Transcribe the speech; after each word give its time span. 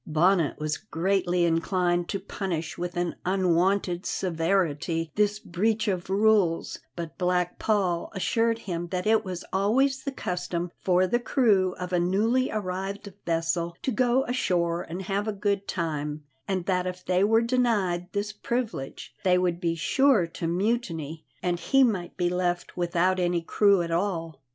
Bonnet 0.07 0.57
was 0.59 0.77
greatly 0.77 1.45
inclined 1.45 2.09
to 2.09 2.19
punish 2.19 2.75
with 2.75 2.97
an 2.97 3.15
unwonted 3.23 4.03
severity 4.03 5.11
this 5.13 5.37
breach 5.37 5.87
of 5.87 6.09
rules, 6.09 6.79
but 6.95 7.19
Black 7.19 7.59
Paul 7.59 8.09
assured 8.15 8.57
him 8.65 8.87
that 8.87 9.05
it 9.05 9.23
was 9.23 9.45
always 9.53 10.03
the 10.03 10.11
custom 10.11 10.71
for 10.79 11.05
the 11.05 11.19
crew 11.19 11.75
of 11.77 11.93
a 11.93 11.99
newly 11.99 12.49
arrived 12.51 13.13
vessel 13.27 13.77
to 13.83 13.91
go 13.91 14.25
ashore 14.25 14.81
and 14.81 15.03
have 15.03 15.27
a 15.27 15.31
good 15.31 15.67
time, 15.67 16.23
and 16.47 16.65
that 16.65 16.87
if 16.87 17.05
they 17.05 17.23
were 17.23 17.43
denied 17.43 18.11
this 18.11 18.33
privilege 18.33 19.13
they 19.23 19.37
would 19.37 19.59
be 19.61 19.75
sure 19.75 20.25
to 20.25 20.47
mutiny, 20.47 21.27
and 21.43 21.59
he 21.59 21.83
might 21.83 22.17
be 22.17 22.27
left 22.27 22.75
without 22.75 23.19
any 23.19 23.43
crew 23.43 23.83
at 23.83 23.91
all. 23.91 24.41